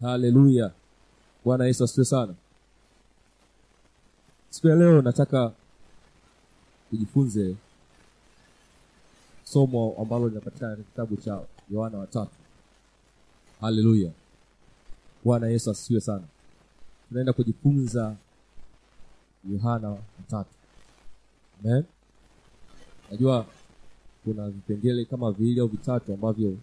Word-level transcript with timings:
haleluya 0.00 0.70
bwana 1.44 1.66
yesu 1.66 1.84
asifiwe 1.84 2.04
sana. 2.04 2.34
Siku 4.50 4.68
ya 4.68 4.76
leo 4.76 5.02
nataka 5.02 5.52
tujifunze 6.90 7.56
somo 9.44 9.96
ambalo 10.00 10.28
linapatikana 10.28 10.76
katika 10.76 10.90
kitabu 10.90 11.16
cha 11.16 11.40
yohana 11.70 11.98
watatu 11.98 12.30
haleluya 13.60 14.10
bwana 15.24 15.46
yesu 15.48 15.70
asifiwe 15.70 16.00
sana. 16.00 16.24
Tunaenda 17.08 17.32
kujifunza 17.32 18.16
yohana 19.52 19.88
watatu 19.90 20.50
amen. 21.64 21.84
Najua 23.10 23.46
kuna 24.24 24.50
vipengele 24.50 25.04
kama 25.04 25.32
viwili 25.32 25.60
au 25.60 25.66
vitatu 25.68 26.12
ambavyo 26.14 26.56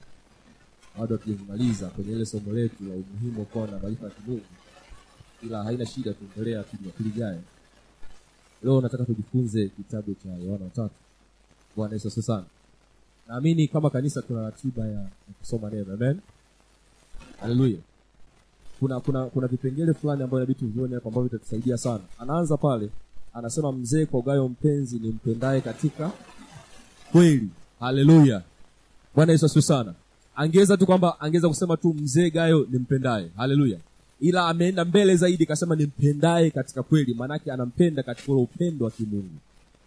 bado 1.00 1.18
hatujamaliza 1.18 1.88
kwenye 1.88 2.12
ile 2.12 2.26
somo 2.26 2.54
letu 2.54 2.76
la 2.84 2.94
umuhimu 2.96 3.40
wa 3.40 3.46
kuwa 3.46 3.68
na 3.68 3.80
maarifa 3.80 4.06
ya 4.06 4.12
kimungu 4.12 4.44
ila 5.44 5.64
haina 5.64 5.86
shida 5.86 6.14
tuendelea 6.14 6.64
jumapili 6.82 7.10
ijayo 7.10 7.42
leo 8.64 8.82
nataka 8.82 9.06
tujifunze 9.06 9.70
kitabu 9.70 10.14
cha 10.14 10.30
yohana 10.30 10.66
watatu 10.66 10.96
bwana 11.76 11.94
yesu 11.94 12.08
asifiwe 12.08 12.24
sana. 12.26 12.46
Naamini 13.28 13.68
kama 13.68 13.90
kanisa 13.90 14.22
tuna 14.22 14.42
ratiba 14.42 14.88
ya, 14.88 15.08
kusoma 15.40 15.70
neno. 15.70 15.94
Amen. 15.94 16.20
Haleluya 17.40 17.78
kuna 18.80 19.00
kuna 19.00 19.26
kuna 19.26 19.48
vipengele 19.48 19.94
fulani 19.94 20.24
ambayo 20.24 20.44
inabidi 20.44 20.60
tuvione 20.60 20.96
hapo 20.96 21.10
ambavyo 21.10 21.30
vitatusaidia 21.30 21.78
sana. 21.78 22.04
Anaanza 22.20 22.58
pale 22.58 22.90
anasema 23.34 23.72
mzee 23.72 24.06
kwa 24.06 24.20
ugayo 24.20 24.48
mpenzi 24.50 25.00
ni 25.00 25.10
mpendaye 25.10 25.62
katika 25.62 26.12
kweli. 27.12 27.50
Haleluya 27.80 28.42
bwana 29.16 29.32
yesu 29.32 29.46
asifiwe 29.46 29.62
sana 29.64 29.94
angeweza 30.38 30.78
tu 30.78 30.86
kwamba 30.86 31.20
angeweza 31.20 31.48
kusema 31.50 31.78
tu 31.78 31.94
mzee 31.94 32.30
gayo 32.30 32.68
nimpendaye. 32.72 33.30
Haleluya. 33.36 33.78
Ila 34.20 34.48
ameenda 34.48 34.86
mbele 34.86 35.16
zaidi 35.16 35.46
kasema 35.46 35.76
nimpendaye 35.76 36.52
katika 36.52 36.84
kweli. 36.84 37.14
Maanake 37.14 37.52
anampenda 37.52 38.04
katika 38.04 38.32
ule 38.32 38.42
upendo 38.42 38.86
wa 38.86 38.92
kimungu. 38.92 39.36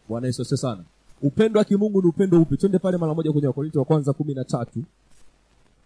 Bwana 0.08 0.26
yesu 0.26 0.42
asifiwe 0.42 0.58
sana. 0.58 0.82
Upendo 1.22 1.58
wa 1.58 1.64
kimungu 1.64 2.02
ni 2.02 2.08
upendo 2.08 2.42
upi? 2.42 2.56
Twende 2.56 2.78
pale 2.78 2.96
mara 2.96 3.14
moja 3.14 3.32
kwenye 3.32 3.46
wakorinto 3.46 3.78
wa 3.78 3.84
kwanza 3.84 4.12
kumi 4.12 4.34
na 4.34 4.44
tatu. 4.44 4.82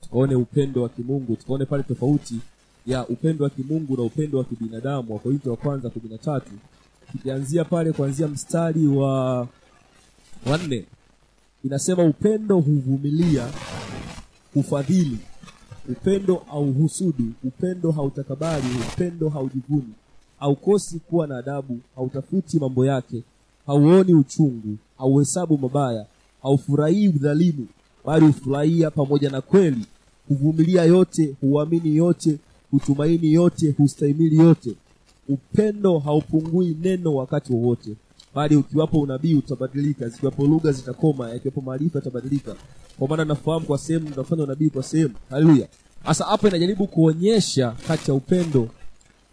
Tukaone 0.00 0.34
upendo 0.34 0.82
wa 0.82 0.88
kimungu 0.88 1.36
tukaone 1.36 1.64
pale 1.64 1.82
tofauti 1.82 2.34
ya 2.86 3.06
upendo 3.08 3.44
wa 3.44 3.50
kimungu 3.50 3.96
na 3.96 4.02
upendo 4.02 4.38
wa 4.38 4.44
kibinadamu. 4.44 5.12
Wakorinto 5.12 5.50
wa 5.50 5.56
kwanza 5.56 5.90
kumi 5.90 6.08
na 6.10 6.18
tatu 6.18 6.50
tukianzia 7.12 7.64
pale 7.64 7.92
kuanzia 7.92 8.28
mstari 8.28 8.86
wa 8.86 9.48
wanne 10.46 10.84
inasema 11.64 12.04
upendo 12.04 12.56
huvumilia 12.60 13.48
hufadhili 14.54 15.18
upendo 15.88 16.34
hauhusudu 16.50 17.24
upendo 17.44 17.90
hautakabali. 17.90 18.64
Upendo 18.92 19.28
haujivuni. 19.28 19.92
Haukosi 20.40 20.98
kuwa 20.98 21.26
na 21.26 21.38
adabu. 21.38 21.78
Hautafuti 21.96 22.58
mambo 22.58 22.86
yake. 22.86 23.22
Hauoni 23.66 24.14
uchungu. 24.14 24.76
Hauhesabu 24.98 25.58
mabaya. 25.58 26.06
Haufurahii 26.42 27.08
udhalimu. 27.08 27.66
Bali 28.06 28.26
hufurahia 28.26 28.90
pamoja 28.90 29.30
na 29.30 29.40
kweli. 29.40 29.86
Huvumilia 30.28 30.84
yote. 30.84 31.34
Huamini 31.40 31.96
yote. 31.96 32.38
Hutumaini 32.70 33.32
yote. 33.32 33.70
Hustahimili 33.70 34.36
yote. 34.36 34.74
Upendo 35.28 35.98
haupungui 35.98 36.76
neno 36.82 37.14
wakati 37.14 37.52
wowote 37.52 37.90
bali 38.34 38.56
ukiwapo 38.56 39.00
unabii 39.00 39.34
utabadilika 39.34 40.08
zikiwapo 40.08 40.44
lugha 40.46 40.72
zitakoma 40.72 41.30
yakiwapo 41.30 41.60
maarifa 41.60 41.98
yatabadilika. 41.98 42.54
Kwa 42.98 43.08
maana 43.08 43.24
nafahamu 43.24 43.66
kwa 43.66 43.78
sehemu 43.78 44.10
nafanya 44.16 44.42
unabii 44.42 44.70
kwa 44.70 44.82
sehemu. 44.82 45.14
Haleluya. 45.30 45.68
Sasa 46.06 46.24
hapa 46.24 46.48
inajaribu 46.48 46.86
kuonyesha 46.86 47.74
kati 47.88 48.10
ya 48.10 48.14
upendo 48.14 48.68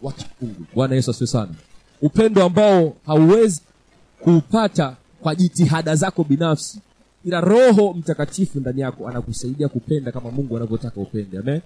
wa 0.02 0.12
kiungu. 0.12 0.64
Bwana 0.74 0.94
yesu 0.94 1.10
asiwe 1.10 1.26
sana. 1.26 1.54
Upendo 2.02 2.44
ambao 2.44 2.96
hauwezi 3.06 3.60
kuupata 4.20 4.96
kwa 5.22 5.34
jitihada 5.34 5.94
zako 5.96 6.24
binafsi 6.24 6.80
ila 7.24 7.40
roho 7.40 7.92
mtakatifu 7.94 8.60
ndani 8.60 8.80
yako 8.80 9.08
anakusaidia 9.08 9.68
kupenda 9.68 10.12
kama 10.12 10.30
mungu 10.30 10.56
anavyotaka 10.56 11.00
upende. 11.00 11.38
Amen. 11.38 11.60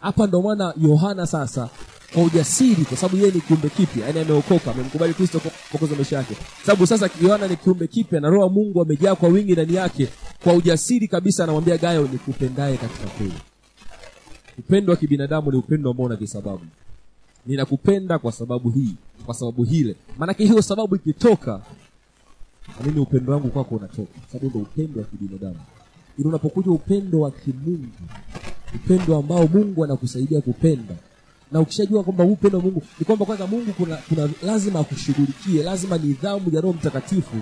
Hapa 0.00 0.26
ndo 0.26 0.42
maana 0.42 0.74
yohana 0.82 1.26
sasa 1.26 1.68
kwa 2.14 2.22
ujasiri 2.22 2.84
kwa 2.84 2.96
sababu 2.96 3.16
yeye 3.16 3.30
ni 3.30 3.40
kiumbe 3.40 3.68
kipya. 3.68 4.06
Yani 4.06 4.20
ameokoka 4.20 4.70
amemkubali 4.70 5.14
kristo 5.14 5.40
kuokoza 5.70 5.94
maisha 5.96 6.16
yake. 6.16 6.36
Sababu 6.66 6.86
sasa 6.86 7.10
yohana 7.22 7.48
ni 7.48 7.56
kiumbe 7.56 7.86
kipya 7.86 8.20
na 8.20 8.28
roho 8.28 8.42
wa 8.42 8.50
mungu 8.50 8.82
amejaa 8.82 9.14
kwa 9.14 9.28
wingi 9.28 9.52
ndani 9.52 9.74
yake 9.74 10.08
kwa 10.44 10.52
ujasiri 10.54 11.08
kabisa 11.08 11.44
anamwambia 11.44 11.76
gayo 11.78 12.08
ni 12.12 12.18
kupendaye 12.18 12.76
katika 12.76 13.06
kweli. 13.06 13.32
Upendo 14.58 14.90
wa 14.92 14.96
kibinadamu 14.96 15.50
ni 15.50 15.56
upendo 15.58 15.90
ambao 15.90 16.06
una 16.06 16.16
visababu 16.16 16.60
ninakupenda 17.46 18.18
kwa 18.18 18.32
sababu 18.32 18.70
hii 18.70 18.94
kwa 19.26 19.34
sababu 19.34 19.64
hile. 19.64 19.96
Maanake 20.18 20.44
hiyo 20.44 20.62
sababu 20.62 20.96
ikitoka 20.96 21.60
mimi 22.84 23.00
upendo 23.00 23.32
wangu 23.32 23.48
kwako 23.48 23.74
unatoka. 23.74 24.08
Sababu 24.32 24.50
ndo 24.50 24.58
upendo 24.58 25.00
wa 25.00 25.06
kibinadamu. 25.06 25.60
Ili 26.18 26.28
unapokuja 26.28 26.70
upendo 26.70 27.20
wa 27.20 27.30
kimungu 27.30 27.86
upendo 28.74 29.16
ambao 29.16 29.46
mungu 29.46 29.84
anakusaidia 29.84 30.40
kupenda 30.40 30.94
na 31.52 31.60
ukishajua 31.60 32.02
kwamba 32.04 32.24
huu 32.24 32.32
upendo 32.32 32.58
wa 32.58 32.64
mungu 32.64 32.82
ni 32.98 33.04
kwamba 33.04 33.24
kwanza 33.26 33.46
mungu 33.46 33.72
kuna, 33.72 33.96
kuna 33.96 34.28
lazima 34.42 34.80
akushughulikie 34.80 35.62
lazima 35.62 35.98
nidhamu 35.98 36.50
ya 36.54 36.60
roho 36.60 36.74
mtakatifu 36.74 37.36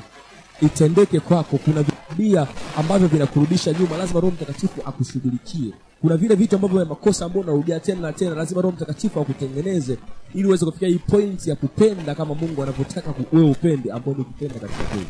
itendeke 0.62 1.20
kwako. 1.20 1.58
Kuna 1.64 1.84
vibia 2.10 2.46
ambavyo 2.76 3.08
vinakurudisha 3.08 3.72
nyuma 3.72 3.96
lazima 3.96 4.20
roho 4.20 4.34
mtakatifu 4.34 4.80
akushughulikie. 4.84 5.72
Kuna 6.00 6.16
vile 6.16 6.34
vitu 6.34 6.56
ambavyo 6.56 6.78
vya 6.78 6.86
makosa 6.88 7.24
ambao 7.24 7.42
unarudia 7.42 7.80
tena 7.80 8.00
na 8.00 8.12
tena 8.12 8.34
lazima 8.34 8.60
roho 8.62 8.76
mtakatifu 8.76 9.20
akutengeneze 9.20 9.98
ili 10.34 10.46
uweze 10.48 10.64
kufikia 10.66 10.88
hii 10.88 10.98
point 10.98 11.46
ya 11.46 11.56
kupenda 11.56 12.14
kama 12.14 12.34
mungu 12.34 12.62
anavyotaka 12.62 13.14
wewe 13.32 13.50
upende 13.50 13.92
ambao 13.92 14.14
ni 14.14 14.24
kupenda 14.24 14.54
katika 14.58 14.84
kweli. 14.84 15.06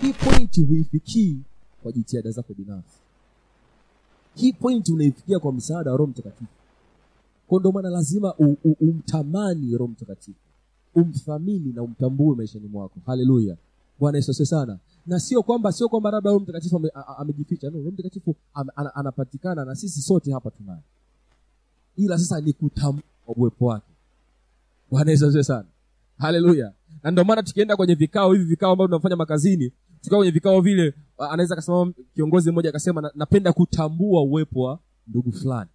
Hii 0.00 0.12
point 0.12 0.66
huifikii 0.68 1.38
kwa 1.82 1.92
jitihada 1.92 2.30
zako 2.30 2.54
binafsi. 2.58 2.98
Hii 4.34 4.52
point 4.52 4.88
unaifikia 4.88 5.38
kwa 5.38 5.52
msaada 5.52 5.90
wa 5.90 5.96
roho 5.96 6.10
mtakatifu 6.10 6.50
kwa 7.46 7.58
ndio 7.60 7.72
maana 7.72 7.90
lazima 7.90 8.34
umtamani 8.80 9.72
roho 9.76 9.88
mtakatifu. 9.92 10.38
Umthamini 10.94 11.72
na 11.72 11.82
umtambue 11.82 12.36
maishani 12.36 12.68
mwako. 12.68 12.94
Haleluya. 13.06 13.56
Bwana 13.98 14.18
yesu 14.18 14.46
sana. 14.46 14.78
Na 15.06 15.20
sio 15.20 15.42
kwamba 15.42 15.72
sio 15.72 15.88
kwamba 15.88 16.10
labda 16.10 16.30
roho 16.30 16.40
mtakatifu 16.42 16.76
ame, 16.76 16.90
amejificha. 17.18 17.70
No 17.70 17.78
roho 17.78 17.90
mtakatifu 17.90 18.36
am, 18.54 18.66
an, 18.76 18.88
anapatikana 18.94 19.64
na 19.64 19.74
sisi 19.74 20.02
sote 20.02 20.32
hapa 20.32 20.50
tunaye. 20.50 20.80
Ila 21.96 22.18
sasa 22.18 22.40
ni 22.40 22.52
kutambua 22.52 23.02
uwepo 23.36 23.66
wake. 23.66 23.92
Bwana 24.90 25.10
yesu 25.10 25.44
sana. 25.44 25.64
Haleluya. 26.18 26.72
Na 27.02 27.10
ndio 27.10 27.24
maana 27.24 27.42
tukienda 27.42 27.76
kwenye 27.76 27.94
vikao 27.94 28.32
hivi 28.32 28.44
vikao 28.44 28.72
ambavyo 28.72 28.88
tunafanya 28.88 29.16
makazini 29.16 29.72
tukiwa 30.00 30.18
kwenye 30.18 30.30
vikao 30.32 30.60
vile 30.60 30.94
anaweza 31.18 31.54
akasimama 31.54 31.92
kiongozi 32.14 32.50
mmoja 32.50 32.68
akasema 32.68 33.10
napenda 33.14 33.52
kutambua 33.52 34.22
uwepo 34.22 34.60
wa 34.60 34.78
ndugu 35.08 35.32
fulani 35.32 35.70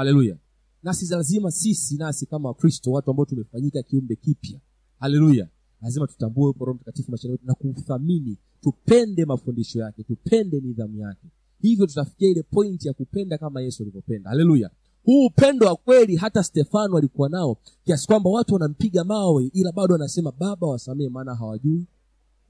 haleluya 0.00 0.36
nasi 0.82 1.06
lazima 1.14 1.50
sisi 1.50 1.96
nasi 1.96 2.26
kama 2.26 2.48
wakristo 2.48 2.90
watu 2.92 3.10
ambao 3.10 3.26
tumefanyika 3.26 3.82
kiumbe 3.82 4.16
kipya. 4.16 4.60
Haleluya 4.98 5.48
lazima 5.82 6.06
tutambue 6.06 6.44
uwepo 6.44 6.64
roho 6.64 6.76
mtakatifu 6.76 7.10
maishani 7.10 7.32
wetu 7.32 7.46
na 7.46 7.54
kuthamini 7.54 8.38
tupende 8.60 9.24
mafundisho 9.24 9.78
yake 9.78 10.02
tupende 10.04 10.60
nidhamu 10.60 10.98
yake. 10.98 11.26
Hivyo 11.60 11.86
tutafikia 11.86 12.28
ile 12.28 12.42
pointi 12.42 12.88
ya 12.88 12.94
kupenda 12.94 13.38
kama 13.38 13.60
yesu 13.60 13.82
alivyopenda. 13.82 14.30
Haleluya 14.30 14.70
huu 15.04 15.26
upendo 15.26 15.66
wa 15.66 15.76
kweli 15.76 16.16
hata 16.16 16.42
stefano 16.42 16.96
alikuwa 16.96 17.28
nao 17.28 17.56
kiasi 17.84 18.06
kwamba 18.06 18.30
watu 18.30 18.54
wanampiga 18.54 19.04
mawe 19.04 19.50
ila 19.52 19.72
bado 19.72 19.92
wanasema 19.92 20.32
baba 20.32 20.66
wasamee 20.66 21.08
maana 21.08 21.34
hawajui 21.34 21.86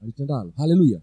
walitendalo 0.01 0.53
haleluya 0.57 1.01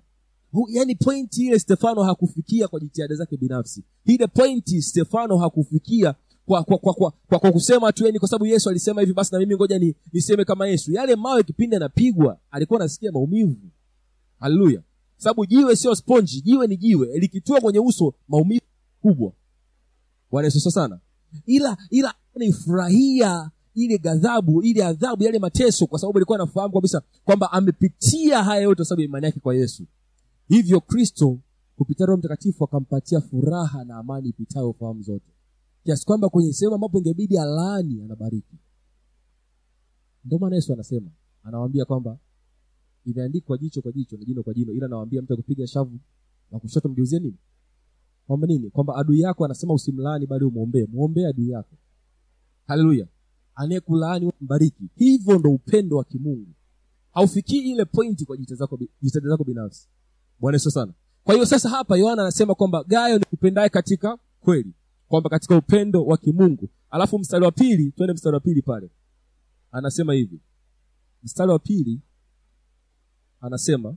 yaani 0.69 0.95
pointi 0.95 1.47
ile 1.47 1.59
stefano 1.59 2.03
hakufikia 2.03 2.69
kwa 2.69 2.81
jitihada 2.81 3.15
zake 3.15 3.37
binafsi. 3.37 3.85
Ile 4.05 4.27
pointi 4.27 4.83
stefano 4.83 5.39
hakufikia 5.39 6.15
kwa 6.49 6.65
kwa 6.65 6.79
kwa, 6.79 6.95
kwa, 6.95 7.13
kwa, 7.29 7.39
kwa 7.39 7.53
kusema 7.53 7.93
tu 7.93 8.07
yani 8.07 8.19
kwa 8.19 8.29
sababu 8.29 8.47
yesu 8.47 8.71
alisema 8.71 9.01
hivi 9.01 9.13
basi 9.13 9.33
na 9.35 9.39
mimi 9.39 9.55
ngoja 9.55 9.79
ni, 9.79 9.95
niseme 10.13 10.45
kama 10.45 10.69
yesu. 10.69 10.93
Yale 10.93 11.17
mawe 11.17 11.43
kipindi 11.43 11.77
anapigwa 11.77 12.39
alikuwa 12.51 12.81
anasikia 12.81 13.13
maumivu. 13.13 13.57
Haleluya. 14.41 14.83
Sababu 15.17 15.47
jiwe 15.47 15.77
sio 15.77 15.95
sponji 15.95 16.41
jiwe 16.41 16.67
ni 16.67 16.77
jiwe 16.77 17.19
likitua 17.19 17.61
kwenye 17.61 17.79
uso 17.79 18.15
maumivu 18.29 18.63
kubwa. 19.03 19.33
Bwana 20.31 20.51
sana. 20.51 21.01
Ila 21.47 21.77
ila 21.91 22.15
naifurahia 22.35 23.51
ile 23.75 23.99
ghadhabu 23.99 24.63
ile 24.63 24.85
adhabu 24.85 25.23
yale 25.23 25.39
mateso 25.39 25.87
kwa 25.87 25.99
sababu 25.99 26.19
alikuwa 26.19 26.39
anafahamu 26.39 26.75
kabisa 26.75 27.03
kwamba 27.25 27.53
amepitia 27.53 28.45
haya 28.45 28.63
yote 28.63 28.77
kwa 28.77 28.85
sababu 28.85 29.03
imani 29.03 29.27
yake 29.27 29.41
kwa 29.41 29.55
yesu. 29.55 29.87
Hivyo 30.49 30.81
kristo 30.81 31.39
kupitia 31.77 32.07
roho 32.07 32.19
mtakatifu 32.19 32.65
akampatia 32.65 33.21
furaha 33.21 33.85
na 33.85 33.97
amani 33.97 34.29
ipitayo 34.29 34.73
fahamu 34.73 35.03
zote 35.03 35.33
kiasi 35.85 36.07
kwamba 36.07 36.29
kwenye 36.29 36.53
sehemu 36.53 36.75
ambapo 36.75 36.99
ingebidi 36.99 37.39
alaani 37.39 38.03
anabariki. 38.03 38.57
Ndio 40.25 40.39
maana 40.39 40.57
yesu 40.57 40.73
anasema 40.73 41.11
anawaambia 41.43 41.85
kwamba 41.85 42.19
imeandikwa 43.05 43.59
jicho 43.59 43.83
kwa 43.83 43.93
jicho 43.93 44.17
na 44.17 44.25
jino 44.25 44.43
kwa 44.43 44.55
jino 44.55 44.73
ila 44.73 44.89
nawambia 44.89 45.23
mtu 45.23 45.33
akupiga 45.33 45.67
shavu 45.67 45.99
na 46.51 46.59
kushoto 46.59 46.89
mgeuzie 46.89 47.19
nini? 47.19 47.37
Kwamba 48.27 48.47
nini? 48.47 48.71
Kwamba 48.71 48.97
adui 48.97 49.21
yako 49.21 49.45
anasema 49.45 49.75
usimlaani 49.75 50.27
bali 50.27 50.45
umwombee. 50.45 50.87
Mwombee 50.87 51.27
adui 51.27 51.49
yako. 51.51 51.77
Haleluya. 52.67 53.07
Anayekulaani 53.55 54.33
mbariki. 54.41 54.91
Hivyo 54.97 55.39
ndo 55.39 55.51
upendo 55.51 55.97
wa 55.97 56.05
kimungu. 56.05 56.47
Haufikii 57.13 57.59
ile 57.73 57.85
pointi 57.85 58.25
kwa 58.27 58.37
jitihada 58.37 58.59
zako 58.59 58.79
jitihada 59.03 59.29
zako 59.29 59.45
binafsi. 59.45 59.89
Bwana 60.41 60.57
yesu 60.57 60.71
sana. 60.71 60.93
Kwa 61.25 61.35
hiyo 61.35 61.47
sasa 61.47 61.69
hapa 61.69 61.97
yohana 61.99 62.23
anasema 62.23 62.55
kwamba 62.55 62.85
gayo 62.85 63.19
ni 63.19 63.25
kupendaye 63.25 63.69
katika 63.69 64.19
kweli 64.41 64.73
kwamba 65.09 65.31
katika 65.31 65.57
upendo 65.57 66.05
wa 66.05 66.17
kimungu. 66.17 66.69
Alafu 66.91 67.19
mstari 67.19 67.45
wa 67.45 67.53
pili 67.53 67.93
twende 67.93 68.13
mstari 68.13 68.35
wa 68.35 68.41
pili 68.41 68.63
pale. 68.63 68.91
Anasema 69.73 70.15
hivi. 70.15 70.41
Mstari 71.23 71.51
wa 71.51 71.59
pili 71.59 72.01
anasema 73.41 73.97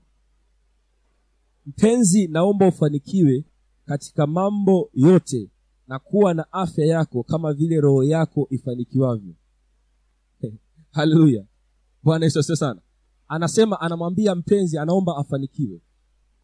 mpenzi 1.66 2.28
naomba 2.28 2.68
ufanikiwe 2.68 3.46
katika 3.86 4.28
mambo 4.28 4.90
yote 4.94 5.50
na 5.88 6.00
kuwa 6.00 6.34
na 6.34 6.54
afya 6.54 6.86
yako 6.86 7.24
kama 7.24 7.54
vile 7.54 7.82
roho 7.82 8.04
yako 8.04 8.48
ifanikiwavyo. 8.50 9.34
Haleluya. 10.92 11.46
Bwana 12.04 12.26
yesu 12.26 12.40
asifiwe 12.40 12.58
sana. 12.58 12.82
Anasema 13.28 13.82
anamwambia 13.82 14.36
mpenzi 14.36 14.78
anaomba 14.78 15.18
afanikiwe. 15.18 15.82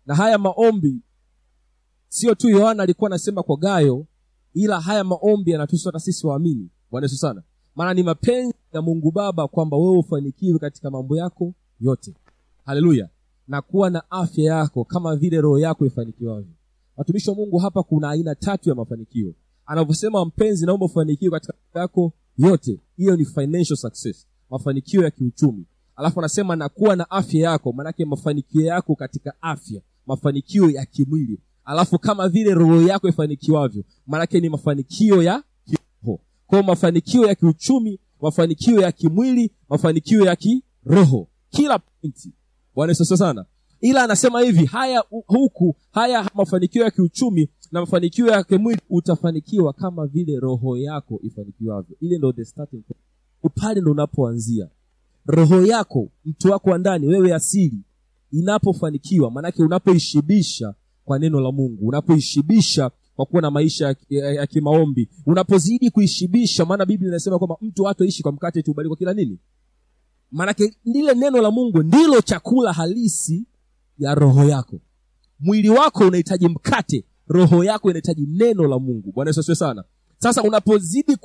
Na 0.06 0.16
haya 0.16 0.38
maombi 0.38 1.02
sio 2.08 2.36
tu 2.36 2.50
yohana 2.50 2.84
alikuwa 2.84 3.10
anasema 3.10 3.44
kwa 3.44 3.58
gayo 3.58 4.06
ila 4.58 4.80
haya 4.82 5.04
maombi 5.04 5.52
yanatuhusu 5.52 5.88
hata 5.90 6.00
sisi 6.00 6.28
waamini. 6.28 6.70
Bwana 6.92 7.08
sana. 7.08 7.44
Maana 7.76 7.94
ni 7.94 8.04
mapenzi 8.04 8.54
ya 8.74 8.82
mungu 8.82 9.12
baba 9.12 9.48
kwamba 9.48 9.78
wewe 9.78 9.98
ufanikiwe 9.98 10.60
katika 10.60 10.90
mambo 10.92 11.18
yako 11.18 11.54
yote. 11.80 12.14
Haleluya. 12.66 13.10
Na 13.48 13.62
kuwa 13.62 13.90
na 13.90 14.12
afya 14.12 14.44
yako 14.44 14.84
kama 14.84 15.16
vile 15.16 15.42
roho 15.42 15.60
yako 15.60 15.86
ifanikiwavyo. 15.86 16.54
Watumishi 16.98 17.30
wa 17.30 17.36
mungu 17.36 17.58
hapa 17.58 17.84
kuna 17.84 18.10
aina 18.10 18.36
tatu 18.36 18.70
ya 18.70 18.76
mafanikio. 18.76 19.34
Anavyosema 19.66 20.26
mpenzi 20.26 20.66
naomba 20.66 20.86
ufanikiwe 20.86 21.32
katika 21.32 21.54
mambo 21.54 21.80
yako 21.80 22.14
yote. 22.38 22.80
Hiyo 22.98 23.16
ni 23.16 23.26
financial 23.26 23.78
success. 23.78 24.28
Mafanikio 24.50 25.04
ya 25.04 25.12
kiuchumi. 25.12 25.66
Alafu 25.96 26.20
anasema 26.20 26.56
na 26.56 26.70
kuwa 26.70 26.96
na 26.96 27.10
afya 27.12 27.52
yako. 27.52 27.72
Maanake 27.72 28.06
mafanikio 28.06 28.62
yako 28.62 28.96
katika 28.96 29.34
afya. 29.42 29.82
Mafanikio 30.08 30.70
ya 30.70 30.86
kimwili 30.86 31.40
alafu 31.68 32.00
kama 32.00 32.30
vile 32.30 32.54
roho 32.54 32.82
yako 32.82 33.08
ifanikiwavyo 33.08 33.84
maanake 34.08 34.40
ni 34.40 34.50
mafanikio 34.50 35.24
ya 35.24 35.44
kiroho. 35.66 36.20
Kwao 36.48 36.64
mafanikio 36.64 37.28
ya 37.28 37.36
kiuchumi 37.36 38.00
mafanikio 38.22 38.82
ya 38.82 38.92
kimwili 38.92 39.52
mafanikio 39.70 40.26
ya 40.26 40.36
kiroho. 40.36 41.28
Kila 41.50 41.80
pointi 41.80 42.34
bwana 42.76 42.96
sana. 42.96 43.46
Ila 43.82 44.04
anasema 44.04 44.42
hivi 44.42 44.66
haya 44.66 45.04
huku 45.10 45.76
haya 45.92 46.30
mafanikio 46.34 46.84
ya 46.84 46.92
kiuchumi 46.92 47.50
na 47.72 47.80
mafanikio 47.80 48.28
ya 48.28 48.44
kimwili 48.44 48.82
utafanikiwa 48.90 49.74
kama 49.74 50.08
vile 50.08 50.40
roho 50.40 50.78
yako 50.78 51.20
ifanikiwavyo. 51.24 51.96
Ile 52.02 52.18
ndo 52.18 52.34
the 52.34 52.46
starting 52.46 52.82
point. 52.84 53.56
pale 53.56 53.82
ndo 53.82 53.92
unapoanzia. 53.92 54.70
Roho 55.26 55.62
yako 55.66 56.10
mtu 56.26 56.52
wako 56.52 56.70
wa 56.70 56.78
ndani 56.78 57.08
wewe 57.08 57.34
asili 57.34 57.80
inapofanikiwa 58.32 59.32
maanake 59.32 59.64
unapoishibisha 59.64 60.74
kwa 61.08 61.20
neno 61.20 61.40
la 61.40 61.52
mungu. 61.52 61.88
Unapoishibisha 61.88 62.92
kwa 63.16 63.26
kuwa 63.26 63.42
na 63.42 63.52
maisha 63.52 63.96
ya, 64.10 64.48
kimaombi. 64.48 65.10
Unapozidi 65.26 65.90
kuishibisha 65.90 66.66
maana 66.66 66.86
biblia 66.86 67.10
inasema 67.10 67.38
kwamba 67.38 67.58
mtu 67.62 67.84
hatoishi 67.84 68.24
kwa 68.24 68.32
mkate 68.32 68.62
tu 68.62 68.74
kwa 68.74 68.96
kila 68.96 69.14
nini? 69.14 69.40
Maanake 70.32 70.74
lile 70.86 71.14
neno 71.16 71.42
la 71.42 71.52
mungu 71.52 71.84
ndilo 71.84 72.22
chakula 72.22 72.74
halisi 72.74 73.46
ya 74.00 74.16
roho 74.16 74.44
yako. 74.44 74.80
Mwili 75.40 75.70
wako 75.70 76.08
unahitaji 76.08 76.48
mkate 76.48 77.06
roho 77.28 77.64
yako 77.64 77.90
inahitaji 77.90 78.26
neno 78.30 78.68
la 78.68 78.80
mungu. 78.80 79.12
Bwana 79.12 79.30
yesu 79.30 79.40
asiwe 79.40 79.56
sana. 79.56 79.84
Sasa 80.18 80.44
unapozidi 80.44 81.16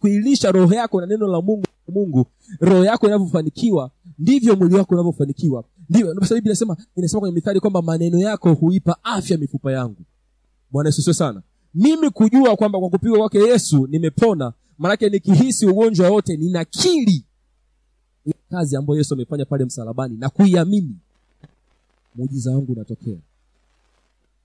kuilisha 0.00 0.52
roho 0.52 0.74
yako 0.74 1.00
na 1.00 1.06
neno 1.06 1.26
la 1.26 1.40
mungu 1.40 1.64
mungu 1.88 2.26
roho 2.60 2.84
yako 2.84 3.06
inavyofanikiwa 3.06 3.90
ndivyo 4.18 4.56
mwili 4.56 4.74
wako 4.74 4.94
unavyofanikiwa 4.94 5.64
ndio 5.90 6.06
sababu 6.06 6.34
biblia 6.34 6.42
inasema 6.44 6.76
inasema 6.96 7.20
kwenye 7.20 7.34
mithali 7.34 7.60
kwamba 7.60 7.82
maneno 7.82 8.18
yako 8.18 8.54
huipa 8.54 9.04
afya 9.04 9.38
mifupa 9.38 9.72
yangu. 9.72 10.02
Bwana 10.70 10.88
yesu 10.88 11.14
sana. 11.14 11.42
Mimi 11.74 12.10
kujua 12.10 12.56
kwamba 12.56 12.78
kwa 12.78 12.90
kupigwa 12.90 13.18
kwake 13.18 13.38
yesu 13.38 13.86
nimepona 13.86 14.52
maanake 14.78 15.08
nikihisi 15.10 15.66
ugonjwa 15.66 16.10
wote 16.10 16.36
ninakili 16.36 17.24
kazi 18.50 18.76
ambayo 18.76 18.98
yesu 18.98 19.14
amefanya 19.14 19.44
pale 19.44 19.64
msalabani 19.64 20.16
na 20.16 20.28
kuiamini. 20.28 20.96
Muujiza 22.14 22.50
wangu 22.50 22.72
unatokea. 22.72 23.18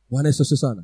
Bwana 0.09 0.29
yesu 0.29 0.57
sana 0.57 0.83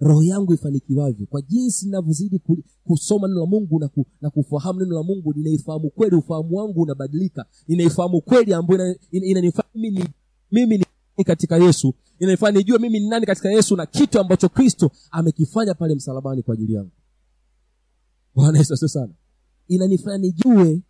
roho 0.00 0.22
yangu 0.22 0.54
ifanikiwavyo. 0.54 1.26
Kwa 1.26 1.42
jinsi 1.42 1.86
ninavyozidi 1.86 2.40
kusoma 2.84 3.28
neno 3.28 3.40
la 3.40 3.46
mungu 3.46 3.78
na, 3.80 3.88
ku, 3.88 4.06
na 4.20 4.30
kufahamu 4.30 4.80
neno 4.80 4.94
la 4.94 5.02
mungu 5.02 5.32
ninaifahamu 5.32 5.90
kweli 5.90 6.16
ufahamu 6.16 6.56
wangu 6.56 6.82
unabadilika. 6.82 7.46
Ninaifahamu 7.68 8.20
kweli 8.20 8.54
ambayo 8.54 8.80
ina- 8.86 8.96
ina- 9.10 9.26
inanifanya 9.26 9.68
mimi 9.74 10.04
mimi 10.52 10.84
ni 11.18 11.24
katika 11.24 11.56
yesu. 11.56 11.94
Inanifanya 12.18 12.58
nijue 12.58 12.78
mimi 12.78 13.00
ni 13.00 13.08
nani 13.08 13.26
katika 13.26 13.50
yesu 13.50 13.76
na 13.76 13.86
kitu 13.86 14.20
ambacho 14.20 14.48
kristo 14.48 14.90
amekifanya 15.10 15.74
pale 15.74 15.94
msalabani 15.94 16.42
kwa 16.42 16.54
ajili 16.54 16.72
yangu. 16.74 16.90
Bwana 18.34 18.58
yesu 18.58 18.74
asio 18.74 18.88
sana. 18.88 19.12
Inanifanya 19.68 20.18
nijue 20.18 20.82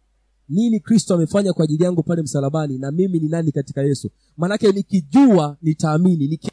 nini 0.49 0.81
kristo 0.81 1.15
amefanya 1.15 1.53
kwa 1.53 1.65
ajili 1.65 1.85
yangu 1.85 2.03
pale 2.03 2.23
msalabani 2.23 2.79
na 2.79 2.91
mimi 2.91 3.21
ni 3.21 3.29
nani 3.29 3.53
katika 3.53 3.83
yesu. 3.83 4.11
Maanake 4.37 4.73
nikijua 4.73 5.57
nitaamini 5.63 6.29
niki 6.29 6.51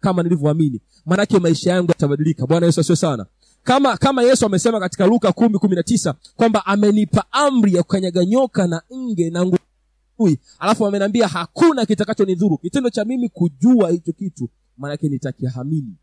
kama 0.00 0.22
nilivyoamini. 0.22 0.80
Manake 1.06 1.38
maisha 1.38 1.70
yangu 1.70 1.88
yatabadilika. 1.88 2.46
Bwana 2.46 2.66
yesu 2.66 2.80
asiwe 2.80 2.96
sana. 2.96 3.26
Kama 3.62 3.96
kama 3.96 4.22
yesu 4.22 4.46
amesema 4.46 4.80
katika 4.80 5.06
luka 5.06 5.32
kumi 5.32 5.58
kumi 5.58 5.76
na 5.76 5.82
tisa 5.82 6.14
kwamba 6.36 6.66
amenipa 6.66 7.24
amri 7.32 7.74
ya 7.74 7.82
kukanyaga 7.82 8.24
na 8.68 8.82
nge 8.96 9.30
na 9.30 9.46
ngui. 9.46 10.38
Alafu 10.58 10.86
amenambia 10.86 11.28
hakuna 11.28 11.86
kitakachonidhuru. 11.86 12.58
Kitendo 12.58 12.90
cha 12.90 13.04
mimi 13.04 13.28
kujua 13.28 13.90
hicho 13.90 14.12
kitu 14.12 14.48
maanake 14.78 15.08
nitakiamini. 15.08 15.94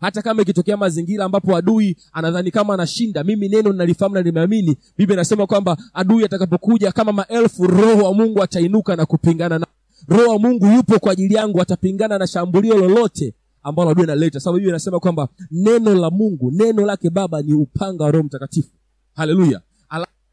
Hata 0.00 0.22
kama 0.22 0.42
ikitokea 0.42 0.76
mazingira 0.76 1.24
ambapo 1.24 1.56
adui 1.56 1.96
anadhani 2.12 2.50
kama 2.50 2.74
anashinda 2.74 3.24
mimi 3.24 3.48
neno 3.48 3.72
nalifahamu 3.72 4.14
na 4.14 4.22
limeamini 4.22 4.76
biblia 4.96 5.14
inasema 5.14 5.46
kwamba 5.46 5.76
adui 5.92 6.24
atakapokuja 6.24 6.92
kama 6.92 7.12
maelfu 7.12 7.66
roho 7.66 8.04
wa 8.04 8.14
mungu 8.14 8.42
atainuka 8.42 8.96
na 8.96 9.06
kupingana 9.06 9.58
na 9.58 9.66
roho 10.08 10.30
wa 10.32 10.38
mungu 10.38 10.66
yupo 10.66 10.98
kwa 10.98 11.12
ajili 11.12 11.34
yangu 11.34 11.60
atapingana 11.62 12.18
na 12.18 12.26
shambulio 12.26 12.76
lolote 12.78 13.34
ambalo 13.62 13.90
adui 13.90 14.04
analeta. 14.04 14.40
Sababu 14.40 14.58
hiyo 14.58 14.70
inasema 14.70 15.00
kwamba 15.00 15.28
neno 15.50 15.94
la 15.94 16.10
mungu 16.10 16.50
neno 16.50 16.86
lake 16.86 17.10
baba 17.10 17.42
ni 17.42 17.52
upanga 17.54 18.04
wa 18.04 18.10
roho 18.10 18.24
mtakatifu. 18.24 18.68
Haleluya. 19.14 19.60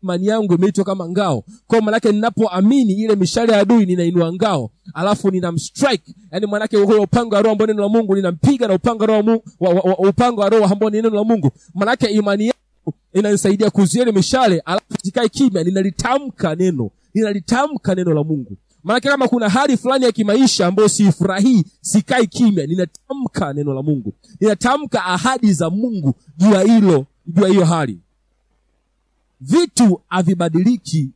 Imani 0.04 0.28
yangu 0.28 0.54
imeitwa 0.54 0.84
kama 0.86 1.10
ngao. 1.10 1.44
Kwa 1.68 1.82
manake 1.82 2.12
ninapoamini 2.12 2.94
ile 2.94 3.16
mishale 3.16 3.54
ya 3.54 3.60
adui 3.60 3.86
ninainua 3.86 4.34
ngao. 4.34 4.72
Alafu 4.94 5.32
ninamstrike 5.32 6.16
yani 6.32 6.48
manake 6.48 6.78
huyo 6.78 7.02
upanga 7.02 7.36
wa 7.36 7.42
roho 7.42 7.52
ambao 7.52 7.68
neno 7.68 7.82
la 7.82 7.90
mungu 7.90 8.16
ninampiga 8.16 8.68
na 8.68 8.74
upanga 8.74 9.06
roho 9.06 9.44
upanga 10.10 10.42
wa 10.42 10.50
roho 10.50 10.66
ambao 10.66 10.90
ni 10.90 10.96
neno 11.02 11.10
la 11.16 11.24
mungu. 11.24 11.52
Manake 11.74 12.08
imani 12.08 12.44
yangu 12.48 12.98
inanisaidia 13.14 13.70
kuzuia 13.70 14.04
ile 14.04 14.12
mishale 14.12 14.60
alafu 14.60 14.86
sikae 15.04 15.30
kimya 15.30 15.64
ninalitamka 15.64 16.56
neno. 16.56 16.92
Ninalitamka 17.14 17.96
neno 17.96 18.14
la 18.14 18.24
mungu 18.24 18.58
maanake 18.84 19.10
kama 19.10 19.28
kuna 19.28 19.50
hali 19.50 19.78
fulani 19.78 20.06
ya 20.06 20.12
kimaisha 20.12 20.68
ambayo 20.68 20.88
siifurahii 20.90 21.64
sikai 21.82 22.28
kimya 22.28 22.66
ninatamka 22.68 23.54
neno 23.54 23.74
la 23.74 23.82
mungu. 23.84 24.14
Ninatamka 24.40 25.06
ahadi 25.06 25.54
za 25.54 25.70
mungu 25.70 26.14
juu 26.38 26.52
ya 26.52 26.62
hilo 26.62 27.06
juu 27.28 27.42
ya 27.44 27.48
hiyo 27.50 27.66
hali. 27.66 28.00
Vitu 29.42 30.02
havibadiliki 30.08 31.10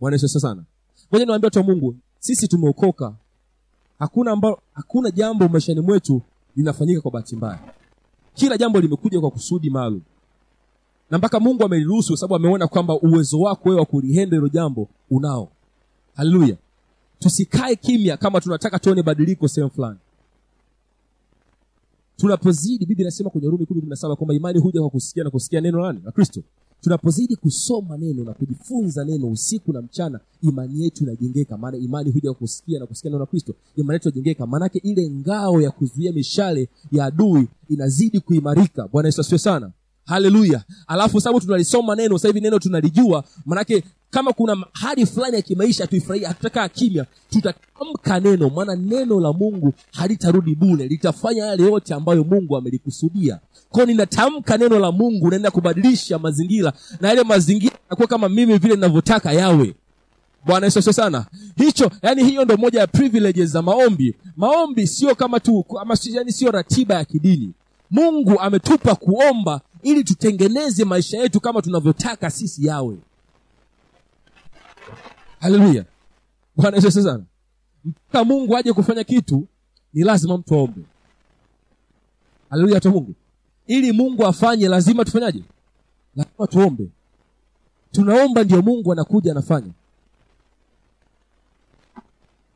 bwana 0.00 0.14
Yesu 0.14 0.40
sana. 0.40 0.62
Moja 1.12 1.24
niwaambia 1.24 1.46
watu 1.46 1.58
wa 1.58 1.64
mungu 1.64 1.96
sisi 2.18 2.48
tumeokoka. 2.48 3.14
Hakuna 3.98 4.30
ambalo 4.30 4.58
hakuna 4.74 5.10
jambo 5.10 5.48
maishani 5.48 5.80
mwetu 5.80 6.22
linafanyika 6.56 7.00
kwa 7.00 7.10
bahati 7.10 7.36
mbaya. 7.36 7.58
Kila 8.34 8.56
jambo 8.58 8.80
limekuja 8.80 9.20
kwa 9.20 9.30
kusudi 9.30 9.70
maalum. 9.70 10.00
Na 11.10 11.18
mpaka 11.18 11.40
mungu 11.40 11.64
ameliruhusu 11.64 12.08
kwa 12.08 12.16
sababu 12.16 12.34
ameona 12.34 12.66
kwamba 12.68 12.94
uwezo 13.00 13.40
wako 13.40 13.68
wewe 13.68 13.80
wa 13.80 13.86
kulihenda 13.86 14.36
hilo 14.36 14.48
jambo 14.48 14.88
unao 15.10 15.48
haleluya. 16.18 16.56
Tusikae 17.18 17.76
kimya 17.76 18.16
kama 18.16 18.40
tunataka 18.40 18.78
tuone 18.78 19.02
badiliko 19.02 19.48
sehemu 19.48 19.70
fulani. 19.70 19.98
Tunapozidi 22.16 22.86
bibi 22.86 23.04
nasema 23.04 23.30
kwenye 23.30 23.46
rumi 23.48 23.66
kumi 23.66 23.80
kumi 23.80 23.90
na 23.90 23.96
saba 23.96 24.16
kwamba 24.16 24.34
imani 24.34 24.58
huja 24.60 24.80
kwa 24.80 24.90
kusikia 24.90 25.24
na 25.24 25.30
kusikia 25.30 25.60
neno 25.60 25.82
nani? 25.86 26.00
La 26.04 26.12
kristo. 26.12 26.42
Tunapozidi 26.80 27.36
kusoma 27.36 27.96
neno 27.96 28.24
na 28.24 28.32
kujifunza 28.32 29.04
neno 29.04 29.28
usiku 29.30 29.72
na 29.72 29.82
mchana 29.82 30.20
imani 30.42 30.82
yetu 30.84 31.04
inajengeka. 31.04 31.56
Maana 31.58 31.76
imani 31.76 32.10
huja 32.10 32.32
kusikia 32.32 32.78
na 32.80 32.86
kusikia 32.86 33.10
neno 33.10 33.20
la 33.20 33.26
kristo. 33.26 33.54
Imani 33.76 33.94
yetu 33.94 34.08
inajengeka. 34.08 34.46
Maanake 34.46 34.78
ile 34.78 35.10
ngao 35.10 35.60
ya 35.60 35.70
kuzuia 35.70 36.12
mishale 36.12 36.68
ya 36.92 37.04
adui 37.04 37.48
inazidi 37.70 38.20
kuimarika. 38.20 38.88
Bwana 38.88 39.08
yesu 39.08 39.20
asiwe 39.20 39.38
sana. 39.38 39.70
Haleluya. 40.04 40.64
Alafu 40.86 41.20
sababu 41.20 41.40
tunalisoma 41.40 41.96
neno 41.96 42.18
sasa 42.18 42.28
hivi 42.28 42.40
neno 42.40 42.58
tunalijua 42.58 43.24
manake 43.46 43.84
kama 44.10 44.32
kuna 44.32 44.56
hali 44.72 45.06
fulani 45.06 45.36
ya 45.36 45.42
kimaisha 45.42 45.86
tuifurahia 45.86 46.28
hatutakaa 46.28 46.68
kimya 46.68 47.06
tutatamka 47.30 48.20
neno 48.20 48.50
maana 48.50 48.76
neno 48.76 49.20
la 49.20 49.32
mungu 49.32 49.72
halitarudi 49.92 50.54
bule 50.54 50.86
litafanya 50.88 51.46
yale 51.46 51.62
yote 51.62 51.94
ambayo 51.94 52.24
mungu 52.24 52.56
amelikusudia. 52.56 53.38
Kwao 53.70 53.86
ninatamka 53.86 54.56
neno 54.58 54.78
la 54.78 54.92
mungu 54.92 55.30
naenda 55.30 55.50
kubadilisha 55.50 56.18
mazingira 56.18 56.72
na 57.00 57.08
yale 57.08 57.22
mazingira 57.22 57.76
yanakuwa 57.84 58.08
kama 58.08 58.28
mimi 58.28 58.58
vile 58.58 58.74
ninavyotaka 58.74 59.32
yawe. 59.32 59.74
Bwana 60.46 60.66
yesu 60.66 60.92
sana. 60.92 61.26
Hicho 61.56 61.90
yani 62.02 62.24
hiyo 62.24 62.44
ndo 62.44 62.56
moja 62.56 62.80
ya 62.80 62.86
privileges 62.86 63.50
za 63.50 63.62
maombi. 63.62 64.14
Maombi 64.36 64.86
sio 64.86 65.14
kama 65.14 65.40
tu 65.40 65.64
yani 66.12 66.32
sio 66.32 66.50
ratiba 66.50 66.94
ya 66.94 67.04
kidini. 67.04 67.52
Mungu 67.90 68.40
ametupa 68.40 68.94
kuomba 68.94 69.60
ili 69.82 70.04
tutengeneze 70.04 70.84
maisha 70.84 71.18
yetu 71.18 71.40
kama 71.40 71.62
tunavyotaka 71.62 72.30
sisi 72.30 72.66
yawe 72.66 72.96
haleluya. 75.40 75.84
Bwana 76.56 76.76
yesu 76.76 76.90
sana 77.02 77.24
mpaka 77.84 78.24
mungu 78.24 78.56
aje 78.56 78.72
kufanya 78.72 79.04
kitu 79.04 79.46
ni 79.94 80.02
lazima 80.04 80.38
mtu 80.38 80.54
aombe. 80.54 80.80
Haleluya 82.50 82.74
watu 82.74 82.90
mungu. 82.90 83.14
Ili 83.66 83.92
mungu 83.92 84.26
afanye 84.26 84.68
lazima 84.68 85.04
tufanyaje? 85.04 85.42
Lazima 86.16 86.46
tuombe. 86.46 86.88
Tunaomba 87.92 88.44
ndio 88.44 88.62
mungu 88.62 88.92
anakuja 88.92 89.30
anafanya. 89.32 89.70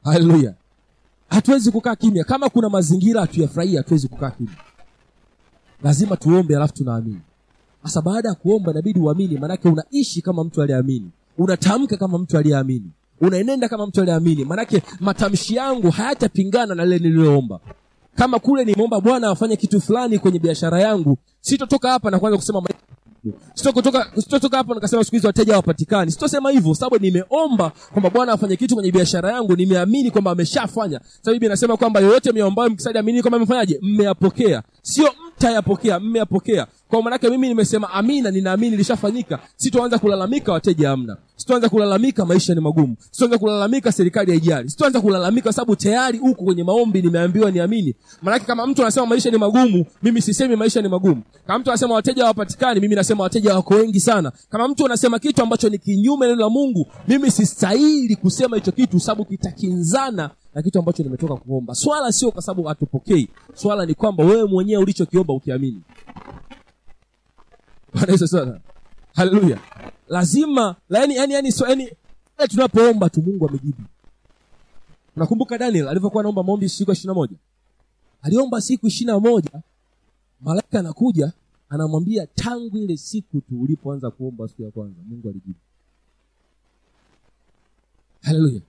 Haleluya. 0.05 0.55
Hatuwezi 1.29 1.71
kukaa 1.73 1.97
kimya. 1.97 2.25
Kama 2.25 2.49
kuna 2.49 2.69
mazingira 2.69 3.21
hatuyafurahia 3.21 3.81
hatuwezi 3.81 4.09
kukaa 4.09 4.31
kimya. 4.31 4.53
Lazima 5.83 6.17
tuombe 6.17 6.57
alafu 6.57 6.75
tunaamini. 6.75 7.21
Sasa 7.83 8.03
baada 8.03 8.29
ya 8.29 8.35
kuomba 8.35 8.71
inabidi 8.73 9.01
uamini. 9.01 9.39
Maanake 9.39 9.69
unaishi 9.69 10.23
kama 10.23 10.45
mtu 10.45 10.63
aliyeamini 10.63 11.11
unatamka 11.39 11.97
kama 11.97 12.19
mtu 12.19 12.39
aliyeamini. 12.39 12.91
Unaenenda 13.21 13.69
kama 13.69 13.87
mtu 13.87 14.01
aliyeamini. 14.01 14.45
Maanake 14.45 14.83
matamshi 15.01 15.55
yangu 15.57 15.91
hayatapingana 15.91 16.75
na 16.75 16.85
lile 16.85 16.99
nililoomba. 16.99 17.61
Kama 18.15 18.39
kule 18.39 18.65
nimeomba 18.65 19.01
bwana 19.01 19.31
afanye 19.31 19.57
kitu 19.57 19.81
fulani 19.81 20.19
kwenye 20.19 20.39
biashara 20.39 20.81
yangu 20.81 21.19
sitotoka 21.41 21.91
hapa 21.91 22.11
na 22.11 22.19
kuanza 22.19 22.37
kusema 22.37 22.63
sitotoka 24.17 24.57
hapa 24.57 24.75
nikasema 24.75 25.05
siku 25.05 25.17
hizi 25.17 25.27
wateja 25.27 25.53
hawapatikani. 25.53 26.11
Sitosema 26.11 26.51
hivyo 26.51 26.75
sababu 26.75 26.99
nimeomba 27.05 27.73
kwamba 27.93 28.11
bwana 28.11 28.33
afanye 28.33 28.57
kitu 28.57 28.75
kwenye 28.75 28.93
biashara 28.93 29.33
yangu. 29.33 29.57
Nimeamini 29.57 30.11
kwamba 30.11 30.31
ameshafanya. 30.31 31.01
Bibi 31.27 31.47
anasema 31.47 31.77
kwamba 31.77 32.01
yoyote 32.01 32.33
myaombayo 32.33 32.71
mkisadi 32.71 32.99
amini 32.99 33.23
kwamba 33.23 33.37
amefanyaje 33.37 33.79
mmeyapokea. 33.83 34.63
Sio 34.83 35.11
mtayapokea 35.37 36.01
mmeyapokea 36.01 36.67
kwa 36.93 37.03
maanake 37.03 37.31
mimi 37.31 37.49
nimesema 37.49 37.91
amina 37.91 38.31
ninaamini 38.31 38.77
lishafanyika. 38.77 39.39
Sitoanza 39.57 39.99
kulalamika 39.99 40.53
wateja 40.53 40.89
hamna. 40.89 41.17
Sitoanza 41.37 41.69
kulalamika 41.69 42.25
maisha 42.27 42.55
ni 42.55 42.61
magumu. 42.61 42.97
Sitoanza 43.11 43.39
kulalamika 43.39 43.93
serikali 43.93 44.31
haijali. 44.31 44.71
Sitoanza 44.71 45.01
kulalamika 45.01 45.53
sababu 45.53 45.77
tayari 45.77 46.19
huko 46.19 46.45
kwenye 46.45 46.65
maombi 46.65 47.03
nimeambiwa 47.03 47.51
niamini. 47.51 47.95
Maanake 48.23 48.45
kama 48.45 48.67
mtu 48.67 48.83
anasema 48.83 49.07
maisha 49.07 49.31
ni 49.31 49.39
magumu 49.39 49.85
mimi 50.03 50.23
sisemi 50.23 50.57
maisha 50.57 50.83
ni 50.83 50.89
magumu. 50.89 51.23
Kama 51.47 51.59
mtu 51.59 51.71
anasema 51.71 51.95
wateja 51.95 52.23
hawapatikani 52.23 52.81
mimi 52.81 52.95
nasema 52.95 53.23
wateja 53.23 53.55
wako 53.55 53.75
wengi 53.75 54.01
sana. 54.01 54.33
Kama 54.51 54.69
mtu 54.69 54.87
anasema 54.87 55.19
kitu 55.19 55.43
ambacho 55.43 55.69
ni 55.69 55.79
kinyume 55.79 56.27
neno 56.27 56.41
la 56.41 56.49
mungu 56.51 56.87
mimi 57.09 57.31
sistahili 57.31 58.17
kusema 58.17 58.57
hicho 58.57 58.73
kitu 58.73 59.01
sababu 59.01 59.25
kitakinzana 59.25 60.31
na 60.55 60.63
kitu 60.63 60.79
ambacho 60.79 61.03
nimetoka 61.03 61.37
kuomba. 61.37 61.75
Swala 61.75 62.13
sio 62.13 62.31
kwa 62.31 62.43
sababu 62.43 62.69
hatupokei. 62.69 63.29
Swala 63.55 63.87
ni 63.87 63.95
kwamba 63.95 64.25
wewe 64.25 64.45
mwenyewe 64.49 64.83
ulichokiomba 64.83 65.35
ukiamini 65.35 65.81
bwana 67.95 68.13
yesu 68.13 68.29
sana. 68.29 68.61
Haleluya. 69.15 69.59
Lazima 70.09 70.77
yani 70.89 71.53
so, 71.53 71.67
yani 71.69 71.91
tunapoomba 72.49 73.11
tu 73.11 73.23
mungu 73.23 73.49
amejibu. 73.49 73.83
Unakumbuka 75.17 75.59
daniel 75.59 75.89
alivyokuwa 75.89 76.21
anaomba 76.21 76.43
maombi 76.43 76.69
siku 76.69 76.91
ya 76.91 76.93
ishirina 76.93 77.15
moja? 77.15 77.37
Aliomba 78.23 78.61
siku 78.61 78.87
ishirina 78.87 79.21
moja 79.21 79.51
malaika 80.41 80.79
anakuja 80.79 81.33
anamwambia 81.69 82.27
tangu 82.27 82.79
ile 82.79 82.97
siku 82.97 83.41
tu 83.41 83.63
ulipoanza 83.63 84.11
kuomba 84.11 84.49
siku 84.49 84.63
ya 84.63 84.71
kwanza 84.71 85.01
mungu 85.09 85.29
alijibu. 85.29 85.59
Haleluya. 88.23 88.61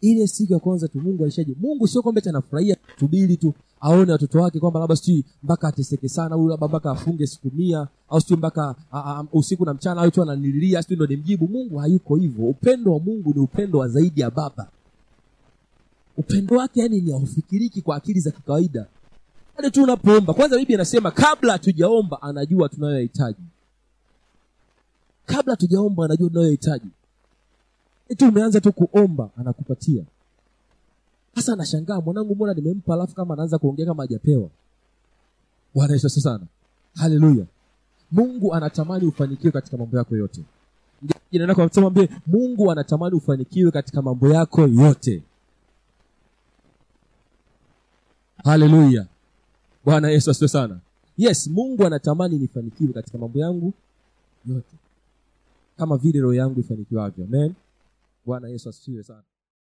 Ile 0.00 0.26
siku 0.26 0.52
ya 0.52 0.58
kwanza 0.58 0.88
tu 0.88 1.00
mungu 1.00 1.22
alishaje 1.24 1.54
mungu 1.60 1.88
sio 1.88 2.02
kwamba 2.02 2.20
tanafurahia 2.20 2.76
tubili 2.96 3.36
tu 3.36 3.54
aone 3.80 4.12
watoto 4.12 4.40
wake 4.40 4.60
kwamba 4.60 4.80
labda 4.80 4.96
sijui 4.96 5.24
mpaka 5.42 5.68
ateseke 5.68 6.08
sana 6.08 6.34
huyu 6.36 6.48
labda 6.48 6.68
mpaka 6.68 6.90
afunge 6.90 7.26
siku 7.26 7.50
mia 7.54 7.88
au 8.08 8.20
sijui 8.20 8.36
mpaka 8.38 8.74
usiku 9.32 9.64
na 9.64 9.74
mchana 9.74 10.00
au 10.00 10.10
tu 10.10 10.22
ananililia 10.22 10.82
sijui 10.82 10.96
ndo 10.96 11.06
nimjibu. 11.06 11.48
Mungu 11.48 11.76
hayuko 11.78 12.16
hivyo. 12.16 12.44
Upendo 12.44 12.92
wa 12.92 13.00
mungu 13.00 13.34
ni 13.34 13.40
upendo 13.40 13.78
wa 13.78 13.88
zaidi 13.88 14.20
ya 14.20 14.30
baba. 14.30 14.68
Upendo 16.16 16.56
wake 16.56 16.80
yani 16.80 17.00
ni 17.00 17.10
haufikiriki 17.12 17.82
kwa 17.82 17.96
akili 17.96 18.20
za 18.20 18.30
kikawaida. 18.30 18.86
Pale 19.56 19.70
tu 19.70 19.82
unapoomba 19.82 20.34
kwanza 20.34 20.56
bibi 20.58 20.74
anasema 20.74 21.10
kabla 21.10 21.52
hatujaomba 21.52 22.22
anajua 22.22 22.68
tunayoyahitaji. 22.68 23.42
Kabla 25.26 25.52
hatujaomba 25.52 26.04
anajua 26.04 26.28
tunayoyahitaji. 26.28 26.88
Tu 28.16 28.28
umeanza 28.28 28.60
tu 28.60 28.72
kuomba 28.72 29.30
anakupatia 29.36 30.04
sasa 31.40 31.52
anashangaa 31.52 32.00
mwanangu 32.00 32.34
mbona 32.34 32.54
nimempa 32.54 32.94
alafu 32.94 33.14
kama 33.14 33.34
anaanza 33.34 33.58
kuongea 33.58 33.86
kama 33.86 34.02
hajapewa? 34.02 34.48
Bwana 35.74 35.92
yesu 35.92 36.06
asifiwe 36.06 36.22
sana. 36.34 36.46
Haleluya. 36.94 37.46
Mungu 38.12 38.54
anatamani 38.54 39.06
ufanikiwe 39.06 39.52
katika 39.52 39.76
mambo 39.76 39.98
yako 39.98 40.16
yote. 40.16 40.44
Mwambie 41.80 42.08
mungu 42.26 42.70
anatamani 42.72 43.14
ufanikiwe 43.16 43.70
katika 43.70 44.02
mambo 44.02 44.28
yako 44.28 44.62
yote. 44.68 45.22
Haleluya. 48.44 49.06
Bwana 49.84 50.10
yesu 50.10 50.30
asifiwe 50.30 50.48
sana. 50.48 50.80
Yes 51.18 51.46
mungu 51.46 51.86
anatamani 51.86 52.38
nifanikiwe 52.38 52.92
katika 52.92 53.18
mambo 53.18 53.38
yangu 53.38 53.72
yote. 54.46 54.76
Kama 55.76 55.96
vile 55.96 56.20
roho 56.20 56.34
yangu 56.34 56.60
ifanikiwavyo. 56.60 57.24
Amen. 57.24 57.54
Bwana 58.26 58.48
yesu 58.48 58.68
asifiwe 58.68 59.02
sana 59.02 59.22